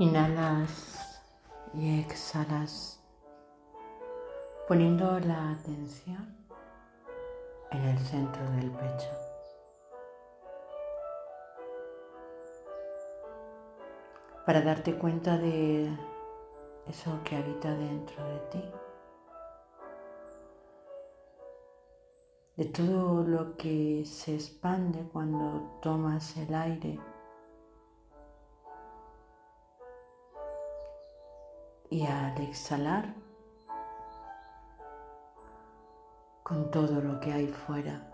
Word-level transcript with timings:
Inhalas 0.00 1.22
y 1.72 2.00
exhalas 2.00 3.00
poniendo 4.66 5.20
la 5.20 5.52
atención 5.52 6.36
en 7.70 7.80
el 7.84 7.98
centro 8.00 8.42
del 8.50 8.72
pecho. 8.72 9.08
Para 14.44 14.62
darte 14.62 14.98
cuenta 14.98 15.38
de 15.38 15.96
eso 16.88 17.20
que 17.22 17.36
habita 17.36 17.72
dentro 17.72 18.26
de 18.26 18.38
ti. 18.50 18.64
De 22.56 22.64
todo 22.64 23.22
lo 23.22 23.56
que 23.56 24.04
se 24.04 24.34
expande 24.34 25.04
cuando 25.12 25.78
tomas 25.80 26.36
el 26.36 26.52
aire 26.52 26.98
y 31.94 32.04
al 32.04 32.36
exhalar 32.40 33.14
con 36.42 36.68
todo 36.72 37.00
lo 37.00 37.20
que 37.20 37.32
hay 37.32 37.46
fuera. 37.46 38.10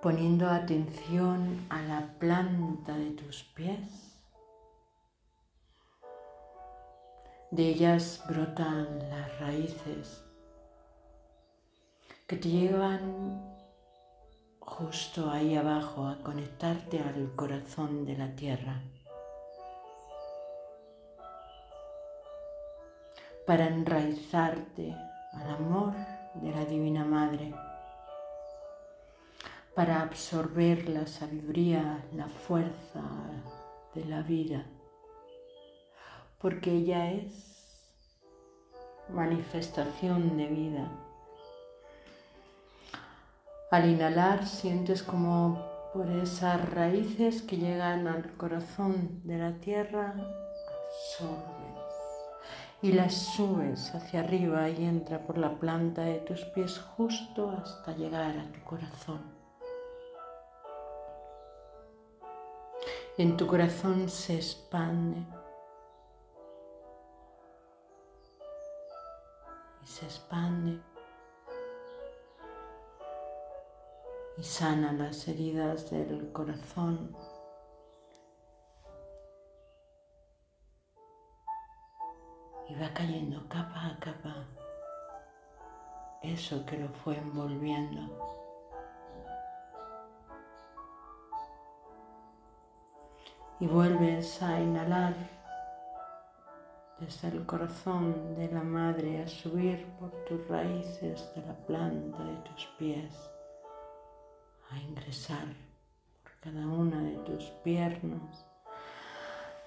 poniendo 0.00 0.48
atención 0.48 1.66
a 1.70 1.82
la 1.82 2.14
planta 2.20 2.96
de 2.96 3.10
tus 3.10 3.42
pies. 3.42 4.22
De 7.50 7.70
ellas 7.70 8.22
brotan 8.28 9.00
las 9.10 9.40
raíces 9.40 10.27
que 12.28 12.36
te 12.36 12.50
llevan 12.50 13.56
justo 14.60 15.30
ahí 15.30 15.56
abajo 15.56 16.06
a 16.06 16.18
conectarte 16.18 17.00
al 17.00 17.34
corazón 17.34 18.04
de 18.04 18.18
la 18.18 18.36
tierra. 18.36 18.82
Para 23.46 23.68
enraizarte 23.68 24.94
al 25.32 25.50
amor 25.54 25.94
de 26.34 26.50
la 26.50 26.66
Divina 26.66 27.02
Madre. 27.02 27.54
Para 29.74 30.02
absorber 30.02 30.86
la 30.86 31.06
sabiduría, 31.06 32.04
la 32.12 32.28
fuerza 32.28 33.04
de 33.94 34.04
la 34.04 34.20
vida. 34.20 34.66
Porque 36.38 36.72
ella 36.72 37.10
es 37.10 37.80
manifestación 39.08 40.36
de 40.36 40.46
vida 40.48 41.07
al 43.70 43.88
inhalar 43.88 44.46
sientes 44.46 45.02
como 45.02 45.62
por 45.92 46.08
esas 46.10 46.70
raíces 46.70 47.42
que 47.42 47.58
llegan 47.58 48.06
al 48.08 48.34
corazón 48.36 49.20
de 49.24 49.36
la 49.36 49.52
tierra 49.58 50.14
absorbes. 50.88 51.48
Y 52.80 52.92
las 52.92 53.12
subes 53.12 53.94
hacia 53.94 54.20
arriba 54.20 54.70
y 54.70 54.84
entra 54.84 55.18
por 55.18 55.36
la 55.36 55.58
planta 55.58 56.02
de 56.02 56.20
tus 56.20 56.44
pies 56.46 56.78
justo 56.96 57.50
hasta 57.50 57.92
llegar 57.92 58.38
a 58.38 58.52
tu 58.52 58.62
corazón. 58.64 59.20
En 63.18 63.36
tu 63.36 63.46
corazón 63.46 64.08
se 64.08 64.36
expande. 64.36 65.26
Y 69.82 69.86
se 69.86 70.04
expande 70.04 70.87
y 74.38 74.42
sana 74.44 74.92
las 74.92 75.26
heridas 75.26 75.90
del 75.90 76.30
corazón. 76.32 77.16
Y 82.68 82.74
va 82.76 82.92
cayendo 82.94 83.48
capa 83.48 83.86
a 83.86 83.98
capa 83.98 84.46
eso 86.22 86.64
que 86.66 86.78
lo 86.78 86.88
fue 86.88 87.16
envolviendo. 87.16 88.00
Y 93.58 93.66
vuelves 93.66 94.40
a 94.40 94.60
inhalar 94.60 95.14
desde 97.00 97.28
el 97.28 97.44
corazón 97.44 98.36
de 98.36 98.52
la 98.52 98.62
madre 98.62 99.20
a 99.22 99.26
subir 99.26 99.84
por 99.98 100.12
tus 100.26 100.46
raíces 100.46 101.28
de 101.34 101.42
la 101.42 101.54
planta 101.66 102.22
de 102.22 102.36
tus 102.48 102.66
pies 102.78 103.30
por 106.22 106.32
cada 106.40 106.66
una 106.66 107.00
de 107.00 107.16
tus 107.24 107.44
piernas, 107.64 108.44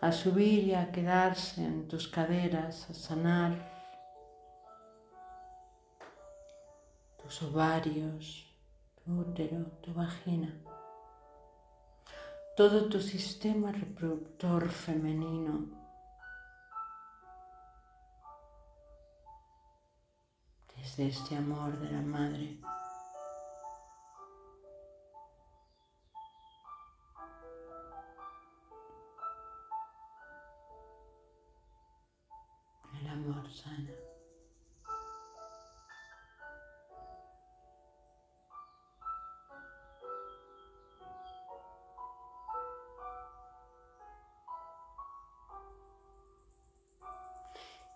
a 0.00 0.10
subir 0.10 0.64
y 0.64 0.74
a 0.74 0.90
quedarse 0.90 1.64
en 1.64 1.86
tus 1.86 2.08
caderas, 2.08 2.90
a 2.90 2.94
sanar 2.94 3.52
tus 7.22 7.42
ovarios, 7.42 8.52
tu 8.96 9.20
útero, 9.20 9.66
tu 9.80 9.94
vagina, 9.94 10.52
todo 12.56 12.88
tu 12.88 13.00
sistema 13.00 13.70
reproductor 13.70 14.68
femenino. 14.68 15.68
Desde 20.76 21.06
este 21.06 21.36
amor 21.36 21.78
de 21.78 21.92
la 21.92 22.02
madre. 22.02 22.58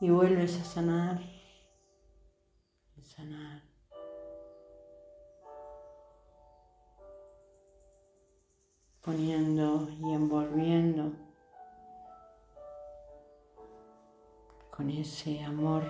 Y 0.00 0.10
vuelves 0.10 0.60
a 0.60 0.64
sanar, 0.64 1.20
a 2.96 3.02
sanar. 3.02 3.62
poniendo 9.00 9.88
y 10.02 10.12
envolviendo 10.12 11.27
con 14.78 14.88
ese 14.90 15.42
amor 15.42 15.82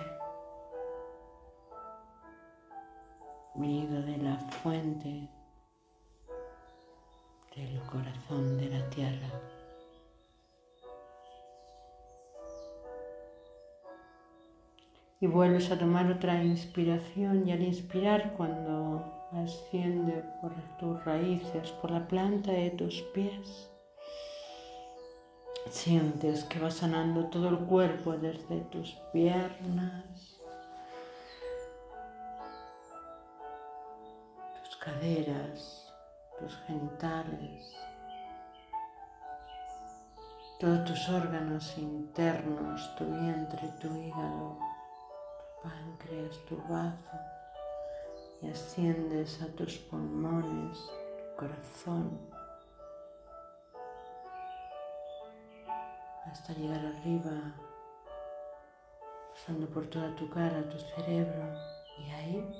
venido 3.53 4.01
de 4.01 4.17
la 4.17 4.35
fuente 4.39 5.29
del 7.55 7.79
corazón 7.83 8.57
de 8.57 8.69
la 8.69 8.89
tierra. 8.89 9.29
y 15.21 15.27
vuelves 15.27 15.69
a 15.69 15.77
tomar 15.77 16.09
otra 16.09 16.41
inspiración 16.41 17.45
y 17.45 17.51
al 17.51 17.61
inspirar 17.61 18.31
cuando 18.37 19.03
asciende 19.33 20.23
por 20.41 20.53
tus 20.79 21.03
raíces, 21.03 21.71
por 21.81 21.91
la 21.91 22.07
planta 22.07 22.53
de 22.53 22.69
tus 22.69 23.01
pies, 23.13 23.68
sientes 25.69 26.43
que 26.45 26.59
va 26.59 26.71
sanando 26.71 27.25
todo 27.25 27.49
el 27.49 27.59
cuerpo 27.59 28.13
desde 28.13 28.61
tus 28.71 28.97
piernas, 29.13 30.39
tus 34.63 34.75
caderas, 34.77 35.93
tus 36.39 36.55
genitales, 36.67 37.75
todos 40.59 40.85
tus 40.85 41.09
órganos 41.09 41.77
internos, 41.77 42.95
tu 42.95 43.05
vientre, 43.05 43.69
tu 43.79 43.95
hígado 43.95 44.57
páncreas, 45.63 46.37
tu 46.47 46.57
bazo 46.67 47.17
y 48.41 48.49
asciendes 48.49 49.41
a 49.41 49.47
tus 49.47 49.77
pulmones, 49.77 50.77
tu 50.77 51.35
corazón, 51.37 52.38
hasta 56.31 56.53
llegar 56.53 56.85
arriba, 56.85 57.31
pasando 59.33 59.67
por 59.67 59.87
toda 59.87 60.15
tu 60.15 60.29
cara, 60.29 60.69
tu 60.69 60.77
cerebro 60.77 61.53
y 61.97 62.09
ahí, 62.11 62.51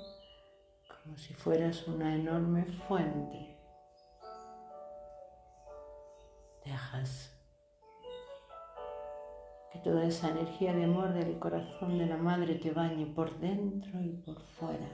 como 0.88 1.18
si 1.18 1.34
fueras 1.34 1.88
una 1.88 2.16
enorme 2.16 2.66
fuente, 2.66 3.58
dejas 6.66 7.32
que 9.72 9.80
toda 9.80 10.04
esa 10.06 10.30
energía 10.30 10.74
de 10.74 10.86
amor 10.86 11.14
del 11.14 11.38
corazón 11.38 12.00
de 12.00 12.08
la 12.08 12.18
madre 12.18 12.56
te 12.56 12.72
bañe 12.72 13.06
por 13.06 13.38
dentro 13.40 14.02
y 14.02 14.10
por 14.10 14.42
fuera. 14.42 14.88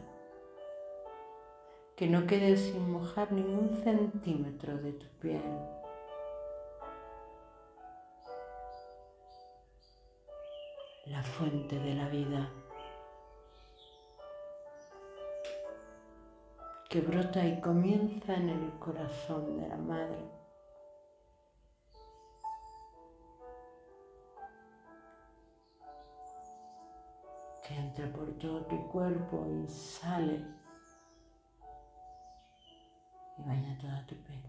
que 1.95 2.07
no 2.10 2.28
quede 2.28 2.57
sin 2.57 2.92
mojar 2.92 3.31
ningún 3.31 3.69
centímetro 3.81 4.78
de 4.78 4.92
tu 4.92 5.06
piel. 5.21 5.42
La 11.06 11.22
fuente 11.22 11.78
de 11.80 11.94
la 11.94 12.10
vida 12.10 12.50
que 16.90 17.02
brota 17.02 17.46
y 17.46 17.60
comienza 17.60 18.34
en 18.34 18.50
el 18.50 18.80
corazón 18.80 19.60
de 19.60 19.68
la 19.68 19.78
madre. 19.78 20.36
que 27.68 27.75
entra 27.75 28.07
por 28.13 28.31
todo 28.38 28.63
tu 28.68 28.88
cuerpo 28.90 29.44
y 29.48 29.68
sale 29.68 30.40
y 33.38 33.44
baña 33.44 33.78
toda 33.80 34.06
tu 34.06 34.16
piel. 34.24 34.44